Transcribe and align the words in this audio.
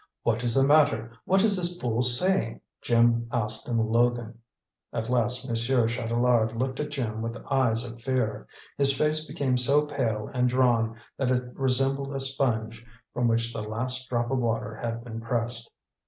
"What 0.23 0.43
is 0.43 0.55
the 0.55 0.63
matter? 0.63 1.11
What 1.25 1.43
is 1.43 1.55
this 1.57 1.77
fool 1.79 2.01
saying?" 2.01 2.61
Jim 2.81 3.27
asked 3.31 3.67
in 3.67 3.77
loathing. 3.77 4.33
At 4.91 5.11
last 5.11 5.47
Monsieur 5.47 5.87
Chatelard 5.87 6.55
looked 6.57 6.79
at 6.79 6.89
Jim 6.89 7.21
with 7.21 7.37
eyes 7.51 7.85
of 7.85 8.01
fear. 8.01 8.47
His 8.79 8.97
face 8.97 9.23
became 9.27 9.57
so 9.57 9.85
pale 9.85 10.27
and 10.33 10.49
drawn 10.49 10.95
that 11.17 11.29
it 11.29 11.43
resembled 11.53 12.15
a 12.15 12.19
sponge 12.19 12.83
from 13.13 13.27
which 13.27 13.53
the 13.53 13.61
last 13.61 14.09
drop 14.09 14.31
of 14.31 14.39
water 14.39 14.73
had 14.75 15.03
been 15.03 15.21
pressed. 15.21 15.69